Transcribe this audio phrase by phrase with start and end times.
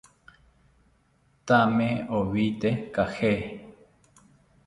[1.47, 3.33] Thame owite caje